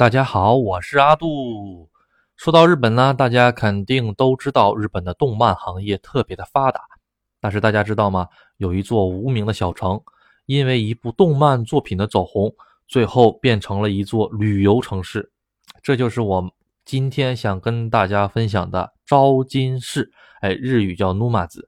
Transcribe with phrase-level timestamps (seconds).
[0.00, 1.90] 大家好，我是阿杜。
[2.34, 6.80] 说到日本呢，大家肯定都知道日本的动漫行业特别的发达。
[7.38, 8.26] 但是大家知道吗？
[8.56, 10.00] 有一座无名的小城，
[10.46, 12.50] 因为一部动漫作品的走红，
[12.88, 15.30] 最后变成了一座旅游城市。
[15.82, 16.50] 这就是我
[16.86, 20.10] 今天想跟大家分享的昭金市。
[20.40, 21.66] 哎，日语叫 Numazu。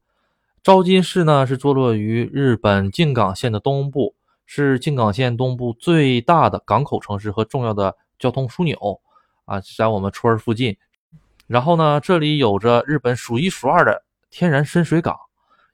[0.62, 4.14] 昭金市呢是坐落于日本静冈县的东部，
[4.46, 8.79] 是静冈县东部最大的港口城市和重要的交通枢纽。
[9.45, 10.77] 啊，在我们村儿附近，
[11.48, 15.19] 然后呢，这里有着日本数一数二的天然深水港，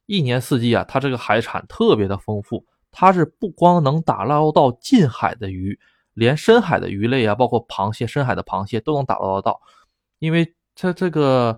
[0.06, 2.64] 一年四季啊，它这个海产特别的丰富。
[2.90, 5.78] 它是不光能打捞到近海的鱼，
[6.14, 9.60] 连深海的鱼类啊，包括螃蟹，深海的螃蟹都能打捞得到。
[10.18, 11.56] 因为它这个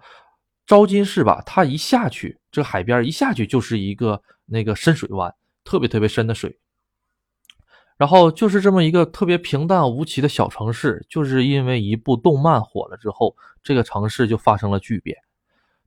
[0.66, 6.58] 昭金市吧，它一下去，这海边一下去就是一个那个深水湾，特别特别深的水。
[8.00, 15.18] 然后就是这么一个特别平淡无奇的小城市，就是因为一部动漫火了之后，这个城市就发生了巨变。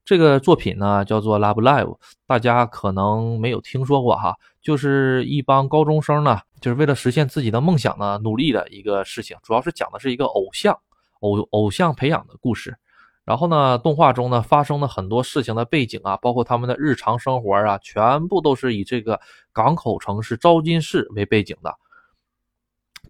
[0.05, 1.85] 这个作品呢叫做《Love Live》，
[2.27, 9.35] 大家可能没有听说过哈，就是一帮高中生呢，就是为了实现自己的梦想呢努力的一个事情。
[9.41, 10.77] 主要是讲的是一个偶像
[11.21, 12.77] 偶偶像培养的故事。
[13.25, 19.19] 然后呢，动画中呢发生的很多事情的背景啊，包括他们的日常生活啊，全部都是以这个
[19.51, 21.73] 港口城市昭金市为背景的。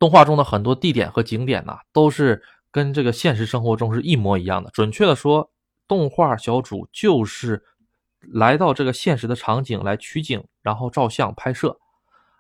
[0.04, 4.70] 动画中的很多地点和景点呢，都是跟这个现实生活中是一模一样的。
[4.72, 5.50] 准确的说，
[5.88, 7.64] 动画小组就是
[8.34, 11.80] 来到这个现实的场景来取景，然后照相拍摄，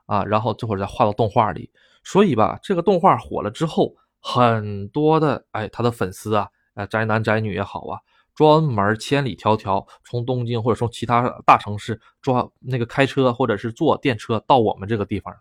[0.08, 1.72] 啊，然后这会儿再画到动画里。
[2.04, 7.98] 所以吧，这个动画火了之后，很多的哎，他的粉丝啊，呃，宅男宅女也好啊，
[8.36, 15.40] 专门千里迢迢从东京或者从其他大城市抓那个开车或者是坐电车到我们这个地方来。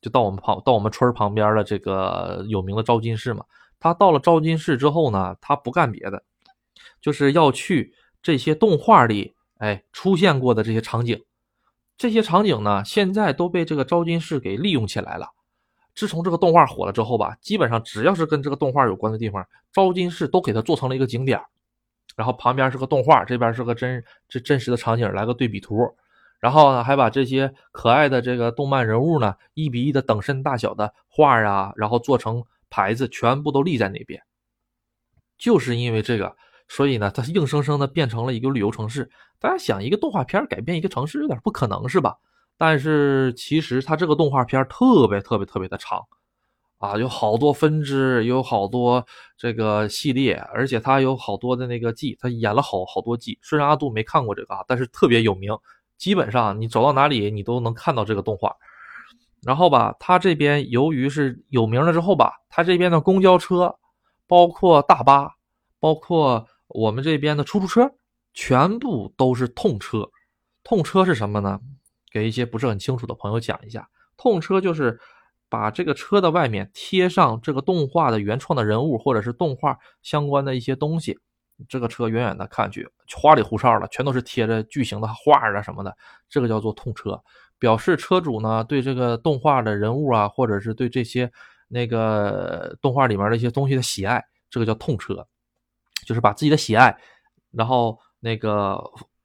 [0.00, 3.44] 就到我们旁到我们村旁边的这个有名的昭金市嘛。
[3.80, 6.22] 他到了昭金市之后呢，他不干别的，
[7.00, 11.22] 就是要去这些动画里哎出现过的这些场景。
[11.96, 15.28] 这些场景呢，现在都被这个昭金市给利用起来了。
[15.94, 21.40] 自从这个动画火了之后吧，基本上只要是跟这个动画有关的地方，昭金市都给它做成了一个景点
[22.14, 25.76] 然后旁边是个动画，这边是个真这真实的场景，来个对比图。
[26.40, 34.22] 然后呢，还把这些可爱的这个动漫人物呢，一比一的等身大小的画啊，然后做成牌子，全部都立在那边。
[35.36, 36.36] 就是因为这个，
[36.68, 39.10] 所以呢，它硬生生的变成了一个旅游城市。
[39.40, 42.16] 大家想，一个动画片改变一个城市，有点不可能是吧？
[42.56, 46.00] 但是其实它这个动画片特别特别特别的长
[46.78, 49.04] 啊，有好多分支，有好多
[49.36, 53.38] 这个系列，而且它有好多的那个季，它演了好好多季。
[53.42, 55.52] 虽然阿杜没看过这个啊，但是特别有名。
[55.98, 58.56] 基本上你走到哪里，你都能看到这个动画。
[59.42, 63.76] 然后吧，它这边由于是有名了之后吧，它这边的公交车，
[64.26, 65.30] 包括大巴，
[65.78, 67.92] 包括我们这边的出租车，
[68.32, 70.08] 全部都是痛车。
[70.64, 71.60] 痛车是什么呢？
[72.10, 74.98] 给一些不是很清楚的朋友讲一下，痛车就是
[75.48, 81.18] 把这个车的外面贴上这个动画的原创的人物或者是动画相关的一些东西。
[81.68, 85.96] 这个车远远的看去花里胡哨的，全都是贴着巨型的画啊什么的，
[86.28, 87.20] 这个叫做痛车，
[87.58, 91.30] 表示车主呢对这个动画的人物啊，或者是对这些
[91.66, 95.26] 那个动画里面的一些东西的喜爱，这个叫痛车，
[96.06, 96.96] 就是把自己的喜爱，
[97.50, 98.80] 然后那个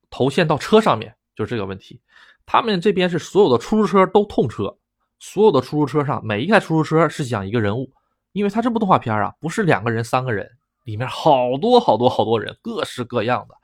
[0.10, 2.02] 投现到车上面，就是这个问题。
[2.46, 4.76] 他们这边是所有的出租车都痛车，
[5.20, 7.92] 所有的出租车上每一台出租车是讲一个人物，
[8.32, 10.50] 因为他这部动画片啊不是两个人三个人。
[10.84, 13.56] 里面好多好多好多人，各式各样的，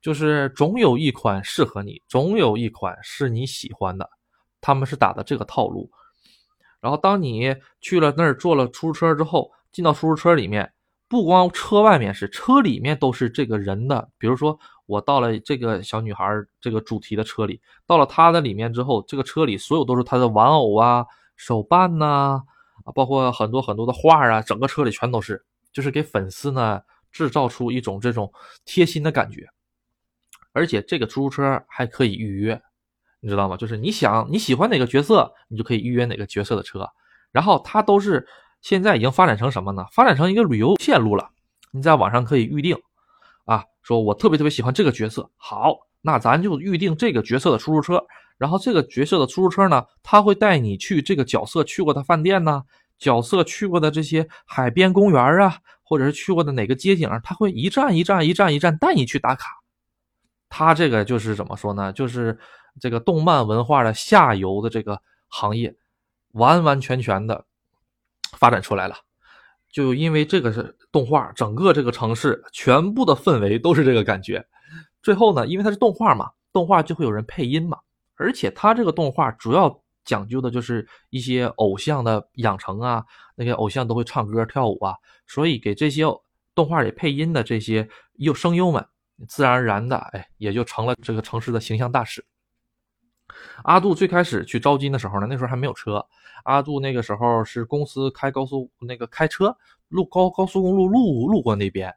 [0.00, 4.08] 就是总有一款适合你，总有一款是你喜欢的。
[4.60, 5.90] 他们是打的这个套路。
[6.80, 10.72] 然后当你去了那儿坐了出租车之后，进到出租车里面，
[11.08, 14.08] 不光车外面是，车里面都是这个人的。
[14.18, 16.26] 比如说我到了这个小女孩
[16.60, 22.42] 这个主题的车里，到了她的里面之后，这个车里所有都是她的玩偶啊、手办呐
[22.84, 25.44] 啊，包括很多很多的画啊，整个车里全都是。
[25.72, 26.80] 就是给粉丝呢
[27.10, 28.32] 制造出一种这种
[28.64, 29.48] 贴心的感觉，
[30.52, 32.60] 而且这个出租车还可以预约，
[33.20, 33.56] 你知道吗？
[33.56, 36.88] 就是你想你喜欢哪个角色，你就可以预约哪个角色的车。
[37.30, 38.26] 然后它都是
[38.60, 39.86] 现在已经发展成什么呢？
[39.92, 41.30] 发展成一个旅游线路了。
[41.70, 42.76] 你在网上可以预定
[43.46, 48.04] 啊，说我特别特别喜欢这个角色，好，那咱就预定这个角色的出租车。
[48.36, 52.62] 然后这个角色的出租车呢，他会带你去这个角色去过的饭店呢。
[53.02, 59.48] 角色去过的这些海边公园啊，或者是去过的哪个街景，他会一站一站一站一站带你去打卡。
[60.48, 61.92] 他这个就是怎么说呢？
[61.92, 62.38] 就是
[62.80, 65.74] 这个动漫文化的下游的这个行业，
[66.34, 67.44] 完完全全的
[68.38, 68.94] 发展出来了。
[69.72, 74.46] 就因为这个是动画，整个这个城市全部的氛围都是这个感觉。
[75.02, 77.78] 最后呢，因为它是动画嘛，动画就会有人配音嘛，
[78.14, 83.04] 而且它这个动画主要讲究的就是一些偶像的养成啊，
[83.36, 84.94] 那些偶像都会唱歌跳舞啊，
[85.26, 86.04] 所以给这些
[86.54, 88.86] 动画里配音的这些幼声优们，
[89.28, 92.24] 自然而然的，哎，也就成了这个城市的形象大使。
[93.64, 96.04] 阿杜最开始去招金的时候呢，那时候还没有车。
[96.44, 99.56] 阿杜那个时候是公司开高速那个开车
[99.88, 101.94] 路高高速公路路路过那边，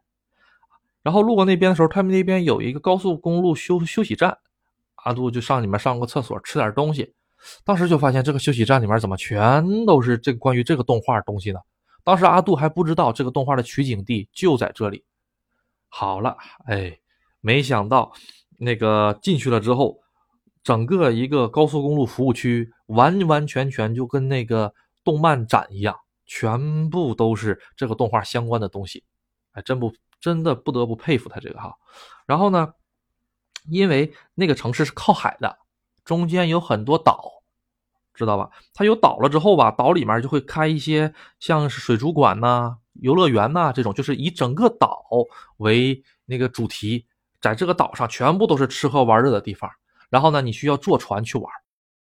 [1.02, 4.38] 然后路过那边的时候，他们那边有一个高速公路休休息站，
[5.04, 7.16] 阿杜就上里面上个厕所，吃点东西。
[7.64, 11.60] 当时就发现这个休息站里面怎么全都是这个关于这个动画的东西呢？
[12.04, 15.04] 当时阿杜还不知道这个动画的取景地就在这里。
[15.90, 17.00] 好了，哎，
[17.42, 18.12] 没想到
[18.58, 20.00] 那个进去了之后。
[20.64, 25.96] 整个一个高速公路服务区，完完全全就跟那个动漫展一样，
[26.26, 29.04] 全部都是这个动画相关的东西，
[29.52, 31.76] 哎，真不真的不得不佩服他这个哈。
[32.26, 32.74] 然后呢，
[33.70, 35.56] 因为那个城市是靠海的，
[36.04, 37.35] 中间有很多岛，
[38.16, 38.50] 知道吧？
[38.74, 45.06] 它有岛了之后吧，岛里面就会开一些像是水族馆呐、游乐园呐这种，就是以整个岛
[45.58, 47.06] 为那个主题，
[47.42, 49.70] 在这个岛上全部都是吃喝玩乐的地方。
[50.10, 51.52] 然后呢，你需要坐船去玩。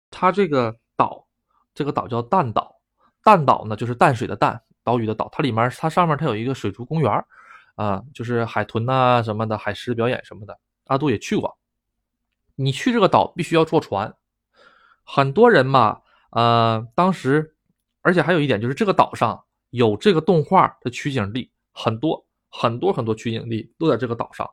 [0.09, 1.27] 它这个岛，
[1.75, 2.77] 这个岛叫淡岛。
[3.23, 5.27] 淡岛呢，就是淡水的淡，岛屿的岛。
[5.31, 7.25] 它里面，它上面它有一个水族公园
[7.75, 10.57] 啊，就是海豚呐什么的，海狮表演什么的。
[10.85, 11.57] 阿杜也去过。
[12.55, 14.15] 你去这个岛必须要坐船。
[15.11, 15.97] 很多人嘛，
[16.33, 17.55] 呃，当时，
[18.03, 24.47] 而且还有一点就是，这个岛上有这个动画的取景地，很多很多很多取景地都在这个岛上。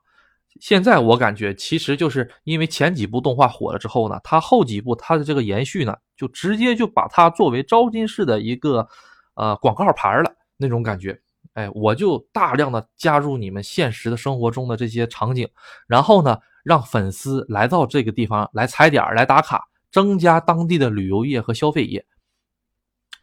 [0.59, 8.89] 现在我感觉，其实就是因为前几部动画火了之后呢，它后几部它的这个延续呢，就直接就把它作为招金市的一个
[9.35, 11.21] 呃广告牌了那种感觉。
[11.53, 15.47] 哎，我就大量的加入你们现实的生活中的这些场景，
[15.87, 19.63] 然后呢，让粉丝来到这个地方来踩点来打卡，
[19.97, 22.05] 增加当地的旅游业和消费业。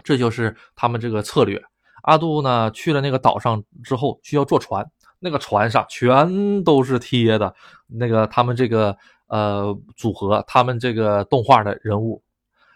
[0.03, 1.63] 这就是他们这个策略。
[2.01, 4.83] 阿杜呢去了那个岛上之后，需要坐船。
[5.19, 7.53] 那个船上全都是贴的，
[7.85, 8.97] 那个他们这个
[9.27, 12.23] 呃组合，他们这个动画的人物，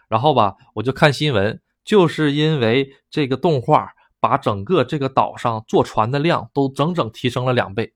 [0.08, 7.92] 然后吧，我就看新闻，就是因为这个动画把整个这个岛上坐船的量都整整提升了两倍，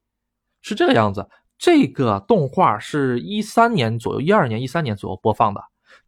[0.62, 1.28] 是这个样子。
[1.56, 5.62] 这个动画是一三年左右，一二年、一三年左右播放的，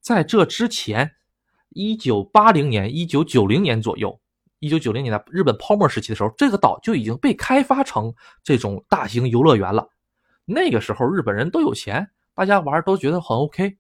[0.04, 1.10] 在这之前，
[1.70, 4.20] 一九八零年、一九九零年左右。
[4.58, 8.12] 一九九零年代日本泡沫时期的时候，这个岛就已经被开发成
[8.42, 9.88] 这种大型游乐园了。
[10.44, 13.78] 那个时候日本人都有钱，大家玩都觉得很 OK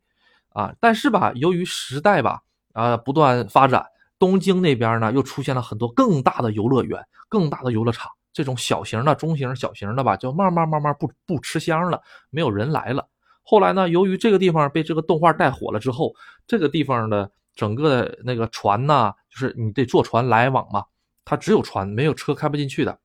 [0.48, 0.74] 啊。
[0.80, 2.40] 但是吧，由于时代吧
[2.72, 3.84] 啊不断发展，
[4.18, 8.10] 东京那边呢又出现了很多更大的游乐园、更大的游乐场。
[8.32, 12.00] 这种小型的、中型、小型的吧，就慢慢慢慢不不吃香了，
[12.30, 13.06] 没有人来了。
[13.44, 16.12] 后来呢，由于这个地方被这个动画带火了之后，
[16.46, 17.30] 这个地方的。
[17.56, 20.84] 整个的那个船呢，就是你得坐船来往嘛，
[21.24, 22.98] 它只有船，没有车开不进去的。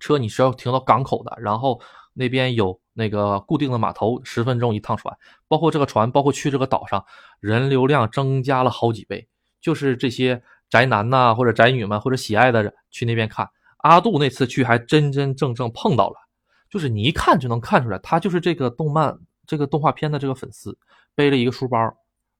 [0.00, 1.80] 车你是要停到港口的，然后
[2.12, 5.16] 那边有那个固定的码头，十分钟一趟船。
[5.48, 7.02] 包括这个船，包括去这个岛上，
[7.40, 9.26] 人流量增加了好几倍。
[9.62, 13.48] 就是这些宅男呐，或者宅女们，或者喜爱的人去那边看。
[13.78, 16.16] 阿杜那次去还真真正正碰到了，
[16.68, 19.18] 就是你一看就能看出来，他就是这个动漫、
[19.50, 20.78] 这个动画片的这个粉丝，
[21.16, 21.76] 背了一个书包。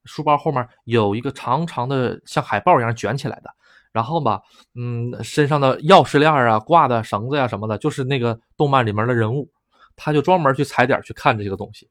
[0.04, 3.50] 书包后面有一个长长的像海报一样卷起来的，
[3.90, 4.40] 然后吧，
[4.76, 9.50] 嗯，身上的钥匙链啊、挂的绳子呀什么的，就是那个动漫里面的人物，
[9.96, 11.90] 他就专门去踩点去看这个东西，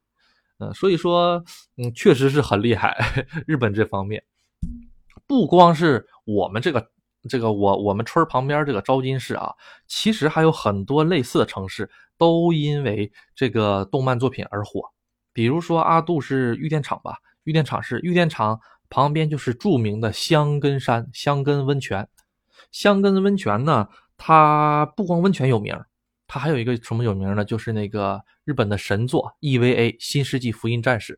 [0.57, 1.43] 嗯，所以说，
[1.77, 2.97] 嗯，确实是很厉害。
[3.45, 4.23] 日本这方面，
[5.27, 6.89] 不光是我们这个
[7.29, 9.53] 这个我我们村旁边这个招金市啊，
[9.85, 14.81] 其实还有很多类似的城市都因为这个动漫作品而火，
[15.39, 17.17] 比如说阿杜是玉电厂吧。
[17.45, 22.05] 玉电厂是玉电厂旁边就是著名的香根山香根温泉。
[22.73, 25.73] 香根温泉呢，它不光温泉有名，
[26.27, 27.45] 它还有一个什么有名呢？
[27.45, 31.13] 就是那个日本的神作 EVA《新世纪福音战士》，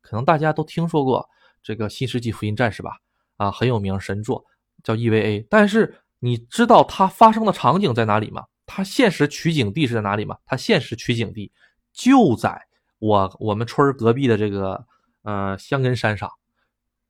[0.00, 1.28] 可能大家都听说过
[1.60, 2.92] 这个《新世纪福音战士》吧？
[3.36, 4.44] 啊，很有名神作
[4.84, 5.44] 叫 EVA。
[5.50, 8.44] 但是你知道它发生的场景在哪里吗？
[8.64, 10.38] 它现实取景地是在哪里吗？
[10.46, 11.50] 它现实取景地
[11.92, 12.65] 就在
[12.98, 14.84] 我我们村隔壁的这个。
[15.28, 16.30] 呃，香根山上，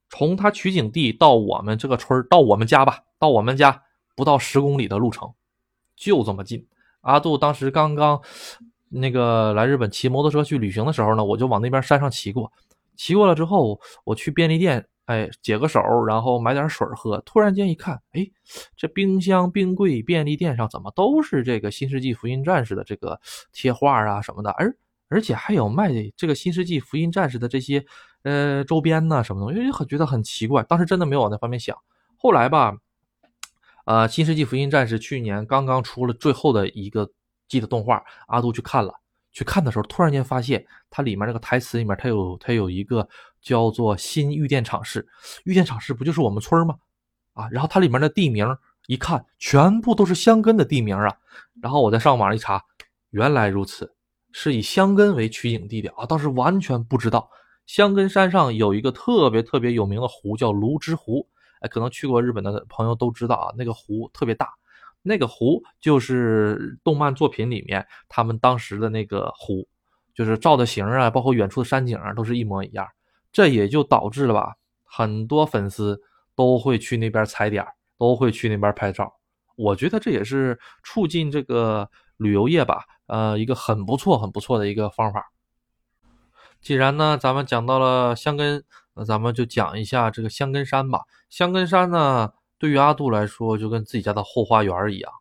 [0.09, 3.83] 从他取景地到我们这个村到我们家吧，到我们家
[4.15, 5.31] 不到十公里的路程，
[5.95, 6.67] 就这么近。
[7.01, 8.19] 阿杜当时刚刚
[8.89, 12.51] 那个来日本骑摩托车去旅行的时候呢，我就往那边山上骑过，
[12.95, 17.21] 骑过了之后，我去便利店哎，解个手，然后买点水喝。
[17.21, 18.27] 突然间一看，哎，
[18.75, 23.21] 这冰箱、冰柜、便利店上怎么都是这个《新世纪福音战士》的这个
[23.53, 24.75] 贴画啊什么的，而
[25.09, 27.85] 而且还有卖这个《新世纪福音战士》的这些
[28.23, 30.63] 呃周边呢什么的，因为很觉得很奇怪。
[30.63, 31.77] 当时真的没有往那方面想。
[32.17, 32.77] 后来吧，
[33.85, 37.09] 呃，《新世纪福音战士》去年刚刚出了最后的一个
[37.47, 38.93] 季的动画，阿杜去看了。
[39.31, 43.07] 去看的时候，突然间发现它里面那个台词里面，它有它有一个
[43.39, 45.07] 叫做“新玉电厂市”，
[45.45, 46.75] 玉电厂市不就是我们村吗？
[47.33, 51.15] 啊，然后它里面的地名一看，全部都是香根的地名啊。
[51.61, 52.65] 然后我再上网一查，
[53.11, 53.93] 原来如此，
[54.31, 56.05] 是以香根为取景地点啊。
[56.05, 57.29] 当时完全不知道，
[57.65, 61.27] 香根山上有一个特别特别有名的湖，叫芦之湖。
[61.59, 64.49] 哎，可能去过日本的朋友都知道啊，那个湖特别大。
[65.01, 69.67] 那个湖就是动漫作品里面他们当时的那个湖，
[70.13, 72.85] 就是照的形啊，包括远处的山景啊，都是一模一样。
[73.31, 74.53] 这也就导致了吧，
[74.83, 75.99] 很多粉丝
[76.35, 77.65] 都会去那边踩点，
[77.97, 79.11] 都会去那边拍照。
[79.55, 85.31] 我觉得这也是促进这个旅游业吧，呃，一个很不错、很不错的一个方法。
[86.61, 91.01] 既然呢，咱们讲到了香根，那咱们就讲一下这个香根山吧。
[91.29, 92.33] 香根山呢。
[92.59, 95.11] 对于阿杜来说，就跟自己家的后花园一样，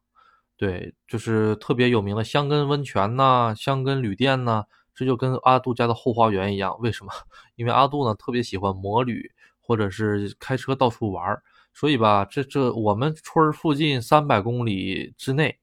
[0.56, 4.64] 对，就是特别有名的香根温泉呐、香根旅店呐，
[4.94, 6.74] 这就跟阿杜家的后花园一样。
[6.80, 7.12] 为什么？
[7.56, 11.38] 因为阿杜呢特别喜欢摩旅，或者是开车到处玩
[11.74, 15.58] 所以吧，这这我们村附近三百公里之内，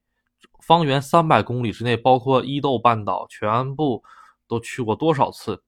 [0.65, 4.03] 方圆三百公里之内，包括伊豆半岛，全部
[4.47, 5.61] 都去过多少次？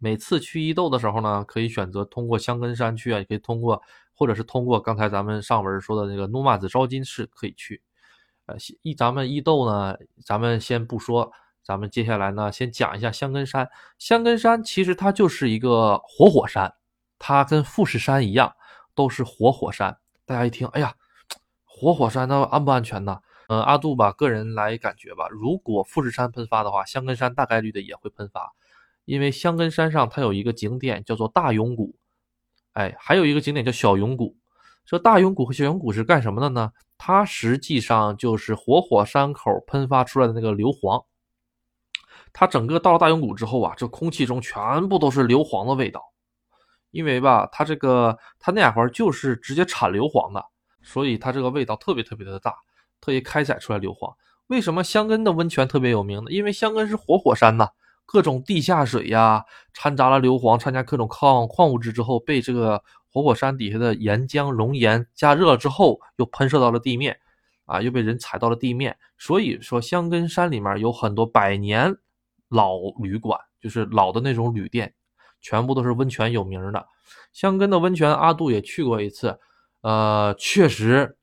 [0.00, 3.80] 每次去伊豆的时候呢，可以选择通过香根山去啊，也可以通过。
[4.18, 7.82] 或者是通过刚才咱们上文说的那个努马子招金市可以去，
[8.46, 11.30] 呃，一咱们伊豆呢，咱们先不说，
[11.62, 13.68] 咱们接下来呢，先讲一下香根山。
[13.98, 16.74] 香根山其实它就是一个活火山，
[17.18, 18.50] 它跟富士山一样，
[18.94, 19.98] 都是活火山。
[20.24, 20.94] 大家一听，哎呀，
[21.66, 23.20] 活火山那安不安全呢？
[23.48, 28.52] 嗯，阿杜吧，个人来感觉吧，如果富士山喷发的话，香根山大概率的也会喷发，
[29.04, 31.94] 因为香根山上它有一个景点叫做大永谷。
[32.72, 34.36] 哎，还有一个景点叫小永谷。
[34.84, 36.72] 这大永谷和小永谷是干什么的呢？
[36.98, 41.04] 它实际上就是活火山口喷发出来的那个硫磺。
[42.32, 46.02] 它整个到了大永谷之后啊，这空气中全部都是硫磺的味道。
[46.90, 50.44] 因为吧，它这个它那会儿就是直接产硫磺的，
[50.82, 52.54] 所以它这个味道特别特别的大，
[53.00, 54.14] 特意开采出来硫磺。
[54.46, 56.30] 为什么香根的温泉特别有名呢？
[56.30, 57.68] 因为香根是活火山呐。
[58.08, 62.80] 各种地下水呀，掺杂了硫磺，掺加各种矿矿物质之后，被这个
[63.12, 67.18] 活火山底下的岩浆熔岩加热了之后，又喷射到了地面，
[67.64, 68.96] 啊，又被人踩到了地面。
[69.18, 71.92] 所以说，香根山里面有很多百年
[72.48, 74.94] 老旅馆，就是老的那种旅店，
[75.40, 76.86] 全部都是温泉有名的。
[77.32, 79.36] 香根的温泉，阿杜也去过一次，
[79.80, 81.16] 呃，确实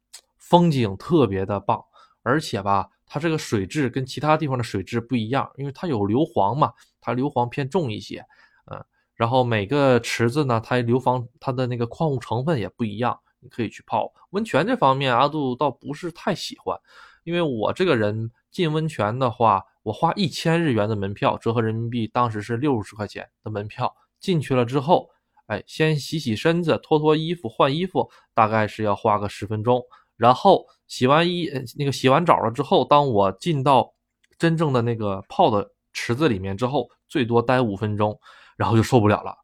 [0.54, 1.84] 风景特别的棒，
[2.22, 2.88] 而且吧。
[3.08, 8.24] 它这个水质跟其他地方的水质不一样，因为它有硫磺嘛，它硫磺偏重一些，
[8.72, 16.80] 嗯，然后每个池子呢，它硫磺它的那个矿物成分也不一样，你可以去泡温泉这方面，阿杜倒不是太喜欢，
[17.24, 25.10] 因为我这个人进温泉的话，我花一千日元的门票，折合人民币当时是六十块钱的门票，进去了之后，
[25.48, 29.84] 哎，先洗洗身子，脱脱衣服，换衣服，大概是要花个十分钟。
[30.18, 33.94] 然后洗完衣，那个洗完澡了之后，当我进到
[34.38, 38.20] 真正的那个泡的池子里面之后，最多待五分钟，
[38.58, 39.36] 然后就受不了了。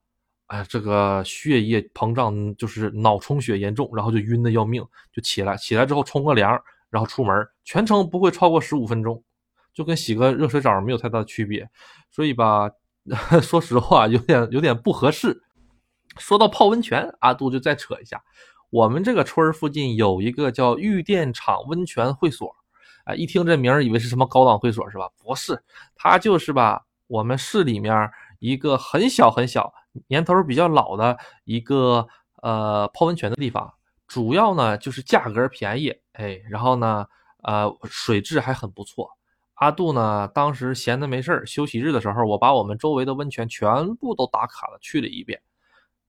[0.47, 5.55] 哎，这个血液膨胀，就是脑充血严重，然后就晕的要命，就起来。
[5.55, 6.59] 起来之后冲个凉，
[6.89, 9.23] 然后出门，全程不会超过十五分钟，
[9.73, 11.69] 就跟洗个热水澡没有太大的区别。
[12.09, 12.67] 所以吧，
[13.43, 15.43] 说实话，有点有点不合适。
[16.17, 18.19] 说到泡温泉，阿杜就再扯一下。
[18.69, 22.55] 我们这个村儿附近有一个叫玉电厂温泉会所，
[23.05, 25.09] 哎，一听这名儿，以为是什么高档会所是吧？
[25.17, 25.59] 不是，
[25.95, 29.73] 它就是吧，我们市里面一个很小很小、
[30.07, 32.07] 年头比较老的一个
[32.43, 33.73] 呃泡温泉的地方。
[34.07, 37.05] 主要呢就是价格便宜，哎，然后呢，
[37.43, 39.09] 呃，水质还很不错。
[39.55, 45.41] 阿杜呢当时闲的没事儿，休息日的时候，我把我们周围的温泉全部都打卡了，去了一遍。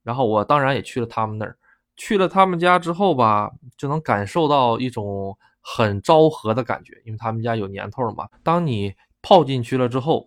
[0.02, 1.56] 然后我当然也去了他们那儿。
[2.00, 8.26] 去了他们家之后吧，就能感受到一种很昭和的感觉，因为他们家有年头了嘛。
[8.42, 10.26] 当你泡进去了之后，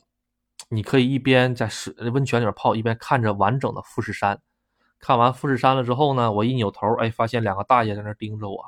[0.70, 4.40] 你可以一边在水温泉里面泡，一边看着完整的富士山。
[5.00, 8.64] 看完富士山了之后呢，我一扭头，哎，发现两个大爷在那盯着我。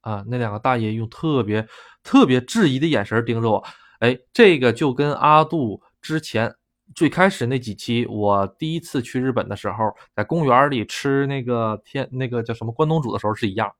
[0.00, 1.68] 啊，那两个大爷用特别
[2.02, 3.64] 特别质疑的眼神盯着我。
[4.00, 6.56] 哎，这个就跟阿杜之前
[6.94, 13.70] 最开始那几期，我第一次去日本的时候，在公园里吃那个天那个叫什么关东煮的时候是一样，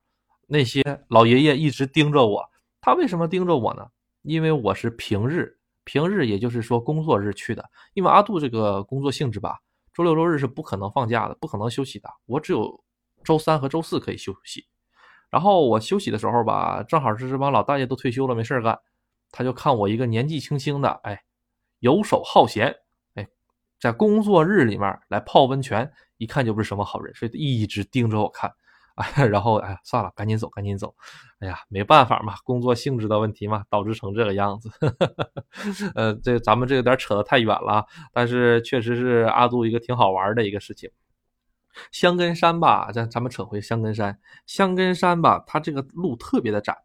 [0.45, 2.43] 那些老爷爷一直盯着我。
[2.81, 3.87] 他为什么盯着我呢？
[4.21, 7.63] 因为我是平日，平日也就是说工作日去的。
[7.93, 9.57] 因为阿杜这个工作性质吧，
[9.93, 12.09] 周六周日是不可能放假的，不可能休息的。
[12.25, 12.83] 我只有
[13.23, 14.65] 周三和周四可以休息。
[15.29, 18.77] 然后我休息的时候吧，正好是这帮老大爷都退休了，没事干，
[19.31, 21.23] 他就看我一个年纪轻轻的，哎，
[21.79, 22.75] 游手好闲。
[23.79, 28.51] 在工作日里面来泡温泉，一看就不是什么好人，所以一直盯着我看，
[28.95, 30.95] 哎，然后哎，算了，赶紧走，赶紧走，
[31.39, 34.71] 哎呀，没办法嘛，工作性质的问题嘛，导致成这个样子。
[35.93, 40.89] 呃，这咱们这有点扯得太远了，但是确实是阿杜一个挺好玩的一个事情。
[41.91, 46.75] 香根山吧，咱咱们扯回香根山，香根山吧，它这个路特别的窄，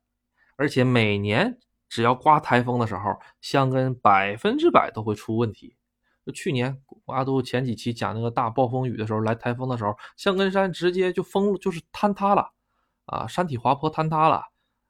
[0.56, 1.58] 而且每年
[1.88, 5.74] 只要刮台风的时候，香根百分之百都会出问题。
[6.24, 6.76] 就去年
[7.06, 12.50] 阿杜前几期讲那个大暴风雨的时候，来台风的时候，香根山直接就封，就是坍塌了，
[13.06, 14.42] 啊，山体滑坡坍塌了。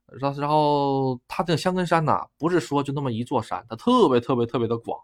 [0.06, 4.98] 然然后它这个香根山呐，不是说就那么一座山，它特别特别特别的广。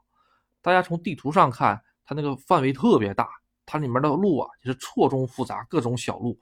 [0.60, 3.26] 大家从地图上看，它那个范围特别大，
[3.64, 6.38] 它里面的路啊也是错综复杂，各种小路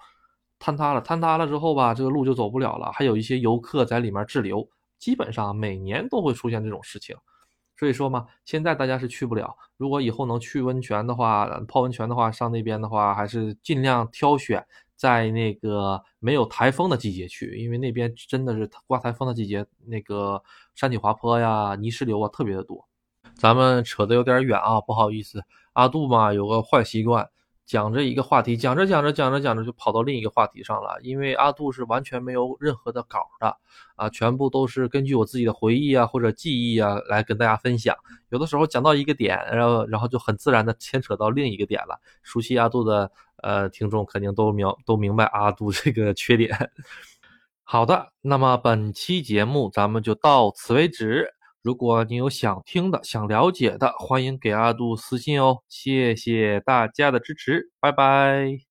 [0.58, 1.00] 坍塌了。
[1.00, 4.68] 坍塌了之后吧，这个路就走不了了，还有一些游客在里面滞留。
[4.98, 7.14] 基本上每年都会出现这种事情。
[7.78, 9.54] 所以说嘛，现在大家是去不了。
[9.76, 14.66] 如果以后能去温泉的话，泡温泉的话，上那边的话，还是尽量挑选
[14.96, 20.42] 在那个没有台风的季节去，因为那边真的是刮台风的季节，那个
[20.74, 22.86] 山体滑坡呀、泥石流啊特别的多。
[23.34, 25.44] 咱们扯得有点远啊，不好意思。
[25.74, 27.28] 阿杜嘛有个坏习惯。
[27.66, 30.98] 讲着一个话题，讲着讲着讲着讲着就跑到另一个话题上了。
[31.02, 33.56] 因为阿杜是完全没有任何的稿的
[33.96, 37.96] 啊，全部都是根据我自己的回忆啊或者记忆啊来跟大家分享。
[38.28, 42.00] 有的时候讲到一个点，然后然后就很自然的牵扯到另一个点了。
[42.22, 43.10] 熟悉阿杜的
[43.42, 46.70] 呃听众肯定都明都明白阿杜这个缺点。
[47.68, 51.32] 好的，那么本期节目咱们就到此为止。
[51.66, 55.58] 如果你有想听的、想了解的，欢迎给阿杜私信哦。
[55.68, 58.65] 谢谢大家的支持，拜拜。